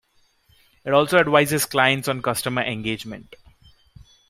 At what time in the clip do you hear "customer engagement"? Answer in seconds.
2.23-3.35